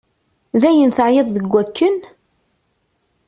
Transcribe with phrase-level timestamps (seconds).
[0.61, 1.95] Dayen teεyiḍ deg akken?